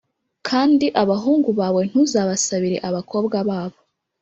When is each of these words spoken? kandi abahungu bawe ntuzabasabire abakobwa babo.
kandi 0.47 0.85
abahungu 1.01 1.49
bawe 1.59 1.81
ntuzabasabire 1.89 2.77
abakobwa 2.89 3.37
babo. 3.49 3.77